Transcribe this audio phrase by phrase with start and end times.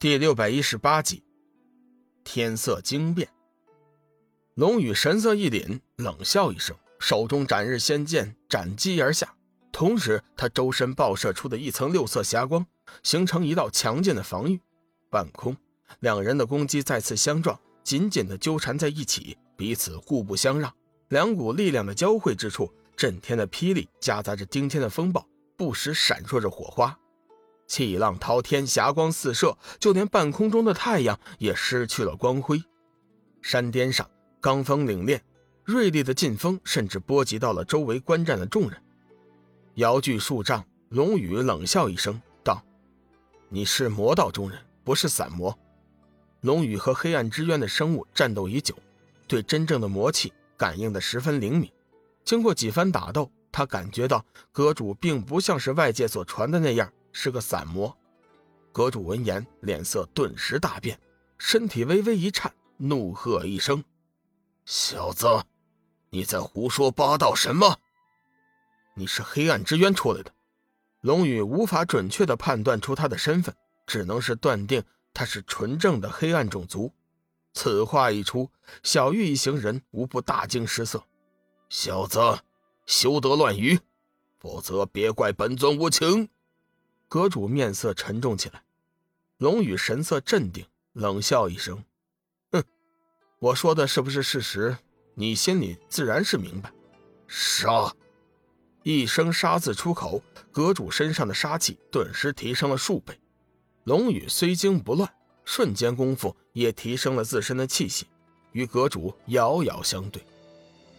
[0.00, 1.22] 第六百一十八集，
[2.24, 3.28] 天色惊变。
[4.54, 9.34] 龙宇神色一凛，冷笑一声，手中斩日仙剑斩击而下，
[9.70, 12.64] 同时他周身爆射出的一层六色霞光，
[13.02, 14.58] 形成一道强劲的防御。
[15.10, 15.54] 半空，
[15.98, 20.74] 两人的攻击再次相撞，紧紧的纠缠在一起，彼此互不相让。
[21.08, 25.28] 两股力量的交汇之处，震天的霹雳夹杂着惊天的风暴，
[25.58, 26.98] 不时闪烁着火花。
[27.70, 32.60] 气浪滔天，霞光四射，就连半空中的太阳也失去了光辉。
[33.40, 34.10] 山巅上，
[34.42, 35.20] 罡风凛冽，
[35.62, 38.82] 锐利的劲风甚至波及到了周围观战的众人。
[39.74, 42.60] 遥距数丈，龙宇冷笑一声道
[43.48, 45.56] ：“你是魔道中人，不是散魔。”
[46.42, 48.74] 龙宇和黑暗之渊的生物战斗已久，
[49.28, 51.70] 对真正的魔气感应的十分灵敏。
[52.24, 56.92] 经过几番打斗，他感觉到阁主并不像是外界所传的那样。
[57.12, 57.96] 是个散魔，
[58.72, 60.98] 阁主闻言脸色顿时大变，
[61.38, 63.82] 身体微微一颤，怒喝一声
[64.64, 65.26] ：“小子，
[66.10, 67.78] 你在胡说八道什么？
[68.94, 70.32] 你是黑暗之渊出来的？”
[71.02, 73.54] 龙宇无法准确的判断出他的身份，
[73.86, 74.82] 只能是断定
[75.14, 76.92] 他是纯正的黑暗种族。
[77.54, 78.50] 此话一出，
[78.82, 81.02] 小玉一行人无不大惊失色
[81.68, 82.20] ：“小子，
[82.86, 83.80] 休得乱语，
[84.38, 86.28] 否则别怪本尊无情。”
[87.10, 88.62] 阁主面色沉重起来，
[89.38, 91.82] 龙宇神色镇定，冷笑一声
[92.52, 92.62] ：“哼，
[93.40, 94.76] 我说的是不是事实？
[95.14, 96.72] 你心里自然是明白。”
[97.26, 97.92] 杀！
[98.84, 100.22] 一声杀字出口，
[100.52, 103.18] 阁主身上的杀气顿时提升了数倍。
[103.82, 105.12] 龙宇虽惊不乱，
[105.44, 108.06] 瞬间功夫也提升了自身的气息，
[108.52, 110.24] 与阁主遥遥相对。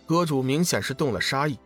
[0.06, 1.58] 阁主明显是动了杀意，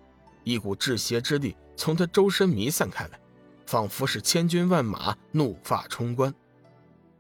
[0.44, 3.20] 一股制邪之力从他周身弥散开来。
[3.66, 6.34] 仿佛是千军万马怒发冲冠，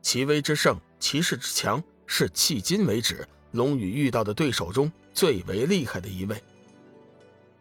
[0.01, 6.41] 其威之盛，其势之强，是迄今为止龙宇遇到的对手中最为厉害的一位。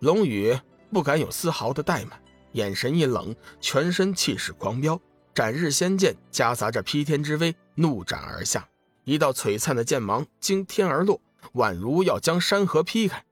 [0.01, 0.57] 龙宇
[0.93, 2.21] 不敢有丝毫的怠慢，
[2.53, 5.01] 眼神一冷，全身气势狂飙，
[5.35, 8.69] 斩日仙剑夹杂着劈天之威，怒斩而下，
[9.05, 11.21] 一道璀璨的剑芒惊天而落，
[11.55, 13.25] 宛如要将山河劈开。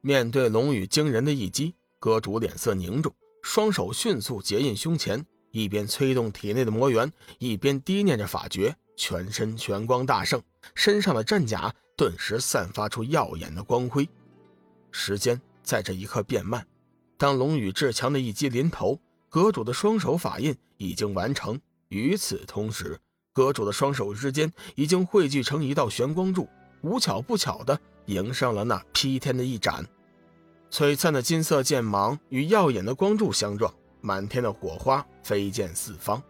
[0.00, 3.12] 面对龙宇惊人的一击，阁主脸色凝重。
[3.46, 10.42] 双手迅速结印胸前，一边催动体内的魔元，一边低念着法诀，全身玄光大盛，
[10.74, 14.06] 身上的战甲顿时散发出耀眼的光辉。
[14.90, 16.66] 时间在这一刻变慢，
[17.16, 18.98] 当龙宇至强的一击临头，
[19.28, 21.58] 阁主的双手法印已经完成。
[21.88, 22.98] 与此同时，
[23.32, 26.48] 阁主的双手之间已经汇聚成一道玄光柱，
[26.82, 29.86] 无巧不巧的迎上了那劈天的一斩。
[30.76, 33.72] 璀璨的金色剑芒与耀眼的光柱相撞，
[34.02, 36.22] 满天的火花飞溅四方，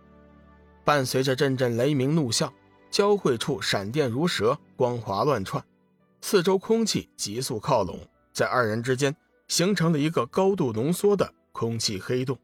[0.84, 2.48] 伴随着阵阵雷鸣怒啸，
[2.88, 5.64] 交汇处闪电如蛇，光华乱窜，
[6.20, 7.98] 四周空气急速靠拢，
[8.32, 9.16] 在二人之间
[9.48, 12.38] 形成了一个高度浓缩的空气黑洞，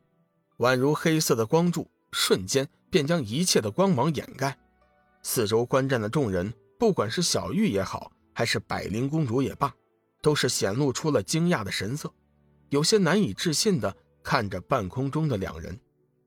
[0.59, 4.59] 宛如黑色的光柱，瞬间便将一切的光芒掩盖。
[5.23, 9.73] 四周观战的众人，不管是小玉也好，还是百灵公主也罢。
[10.23, 12.15] 都是显露出了惊讶的神色，
[12.71, 15.79] 有些难以置信的看着半空中的两人。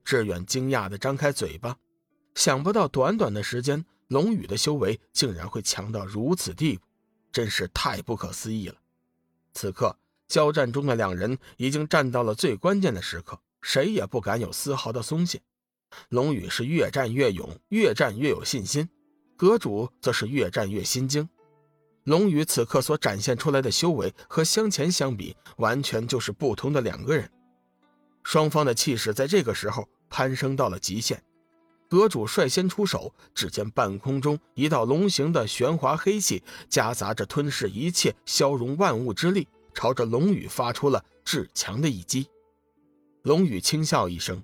[0.04, 1.76] 志远惊讶的张开嘴巴，
[2.36, 6.84] 想不到短短的时间，龙宇的修为竟然会强到如此地步，
[7.32, 8.76] 真是太不可思议了。
[9.54, 9.98] 此刻
[10.28, 15.40] 交战中的两人已经站到了最关键的时刻，谁也不敢有丝毫的松懈。
[16.10, 18.84] 龙宇是越战越勇，越战越有信心；
[19.36, 21.28] 阁主则是越战越心惊。
[22.06, 27.28] 龙宇此刻所展现出来的修为和先前相比，完全就是不同的两个人。
[28.22, 31.20] 双方的气势在这个时候攀升到了极限。
[31.88, 42.28] 阁主率先出手，只见半空中一道龙形的玄华黑气，夹杂着吞噬一切、消融万物之力，朝着龙宇发出了至强的一击。
[43.22, 44.40] 龙宇轻笑一声，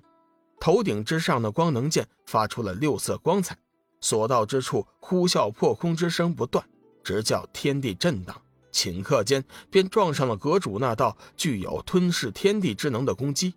[0.59, 3.57] 头顶之上的光能剑发出了六色光彩，
[4.01, 6.65] 所到之处呼啸破空之声不断。
[7.03, 8.41] 直叫天地震荡，
[8.71, 13.53] 顷刻间便撞上了阁主那道具有吞噬天地之能的攻击。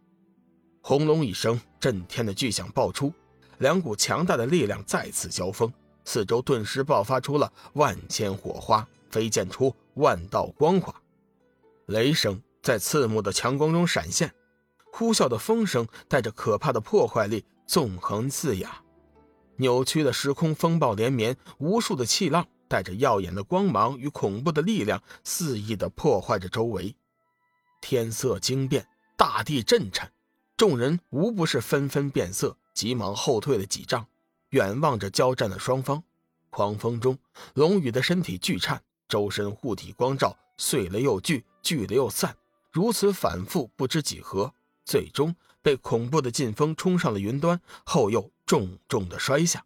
[0.83, 3.13] 轰隆一声，震天的巨响爆出，
[3.59, 5.73] 两股强大的力量再次交锋，
[6.05, 10.95] 四周顿时爆发出了万千火花，飞溅出万道光华。
[11.87, 14.33] 雷声在刺目的强光中闪现，
[14.93, 18.69] 呼啸的风声带着可怕的破坏力纵横四野，
[19.57, 22.47] 扭曲的时空风暴连绵，无数的气浪。
[22.69, 26.95] 带着耀眼的光芒与恐怖的力量，肆意的破坏着周围。
[27.81, 28.87] 天色惊变，
[29.17, 30.13] 大地震颤，
[30.57, 34.07] 众人无不是纷纷变色，急忙后退了几丈。
[34.51, 36.03] 远望着交战的双方。
[36.51, 37.19] 狂风中，
[37.55, 42.35] 龙宇的身体剧颤，周身护体光照碎了又聚，聚了又散，
[42.73, 44.55] 如此反复不知几何，
[44.85, 49.65] 最终被恐怖的劲风冲上了云端，后又重重的摔下。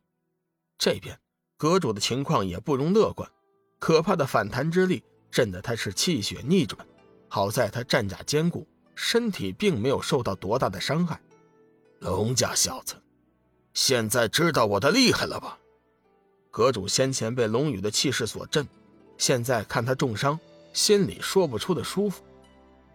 [0.79, 1.21] 这边
[1.61, 3.31] 阁主的情况也不容乐观，
[3.79, 6.87] 可怕的反弹之力震得他是气血逆转。
[7.29, 11.21] 好在他战甲坚固，身体并没有受到多大的伤害。
[11.99, 12.95] 龙家小子，
[13.75, 15.59] 现在知道我的厉害了吧？
[16.51, 18.67] 阁主先前被龙宇的气势所震，
[19.19, 20.41] 现在看他重伤，
[20.73, 22.23] 心里说不出的舒服。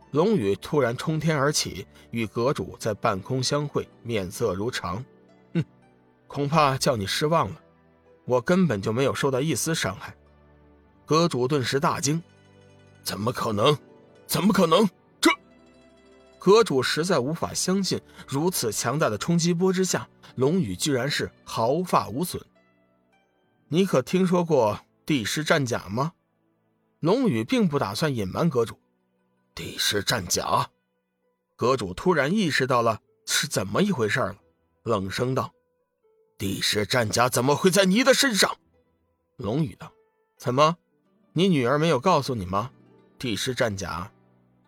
[0.09, 5.05] 龙宇突然冲天而起，与阁主在半空相会，面色如常。
[5.53, 5.63] 哼，
[6.25, 7.61] 恐怕叫你失望了，
[8.25, 10.15] 我根本就没有受到一丝伤害。
[11.05, 12.21] 阁主顿时大惊：
[13.03, 13.77] 怎么可能？
[14.25, 14.89] 怎么可能？
[15.21, 15.31] 这
[16.39, 22.43] 阁主实在无法相信，如此强大的冲击波之下，龙宇居然是毫发无损。
[23.67, 26.13] 你可听说过帝师战甲吗？
[26.99, 28.79] 龙宇并不打算隐瞒阁主。
[29.53, 30.69] 帝师战甲，
[31.55, 34.35] 阁主突然意识到了是怎么一回事了，
[34.83, 35.53] 冷声道
[36.37, 38.57] ：“帝师战甲怎么会在你的身上？”
[39.37, 39.91] 龙宇道
[40.37, 40.77] ：“怎么，
[41.33, 42.71] 你女儿没有告诉你吗？
[43.17, 44.11] 帝师战甲。”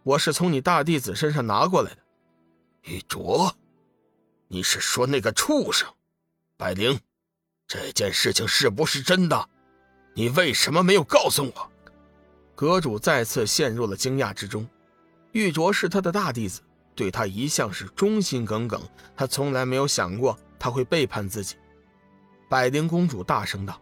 [0.04, 1.98] 我是从你大弟子身上拿过来的，
[2.84, 3.54] 玉卓，
[4.48, 5.86] 你是说那个畜生？
[6.56, 6.98] 百灵，
[7.68, 9.50] 这件事情是不是真的？
[10.14, 11.72] 你为什么没有告诉我？
[12.56, 14.66] 阁主再次陷入了惊讶之中。
[15.34, 16.62] 玉卓是他的大弟子，
[16.96, 18.82] 对他一向是忠心耿耿，
[19.14, 21.56] 他从来没有想过他会背叛自己。
[22.50, 23.82] 百灵公主大声道：“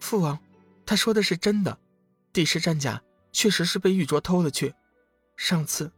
[0.00, 0.38] 父王，
[0.84, 1.78] 他说的是真的，
[2.32, 3.02] 帝师战甲
[3.32, 4.74] 确实是被玉卓偷了去。”
[5.36, 5.90] 上次，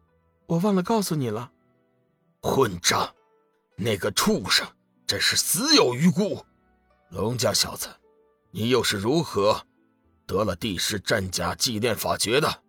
[0.47, 1.53] 我忘了告诉你了。
[2.43, 3.15] 混账！
[3.77, 4.67] 那个畜生
[5.07, 6.45] 真是死有余辜。
[7.11, 7.89] 龙家小子，
[8.51, 9.67] 你又是如何
[10.27, 12.63] 得了帝师战甲祭炼法诀的？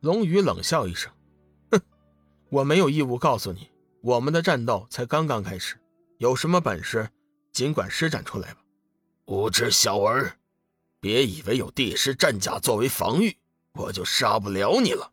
[0.00, 1.12] 龙宇冷笑一声
[1.72, 1.80] ：“哼，
[2.50, 3.70] 我没有义务告诉你。
[4.00, 5.76] 我们的战斗才刚刚开始，
[6.24, 7.06] 有什么本事
[7.52, 8.60] 尽管施展出来吧。”
[9.28, 10.38] 无知小儿，
[10.98, 13.36] 别以为有帝师战甲作为防御，
[13.74, 15.12] 我就杀不了你了。